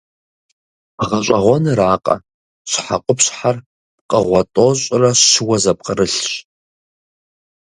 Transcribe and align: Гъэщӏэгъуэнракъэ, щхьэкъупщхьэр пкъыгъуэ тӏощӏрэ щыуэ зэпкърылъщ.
Гъэщӏэгъуэнракъэ, 1.07 2.15
щхьэкъупщхьэр 2.69 3.57
пкъыгъуэ 3.95 4.41
тӏощӏрэ 4.53 5.11
щыуэ 5.29 5.57
зэпкърылъщ. 5.63 6.17